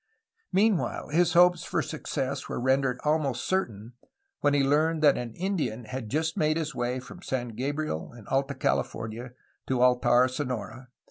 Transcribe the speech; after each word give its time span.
Meanwhile 0.51 1.09
his 1.09 1.33
hopes 1.33 1.63
for 1.63 1.83
success 1.83 2.49
were 2.49 2.59
rendered 2.59 2.99
almost 3.05 3.43
certain 3.45 3.93
when 4.39 4.55
he 4.55 4.63
learned 4.63 5.03
that 5.03 5.15
an 5.15 5.35
Indian 5.35 5.85
had 5.85 6.09
just 6.09 6.35
made 6.35 6.57
his 6.57 6.73
way 6.73 6.99
from 6.99 7.21
San 7.21 7.49
Gabriel 7.49 8.11
in 8.13 8.25
Alta 8.25 8.55
California 8.55 9.33
to 9.67 9.81
Altar, 9.83 10.27
Sonora. 10.27 10.87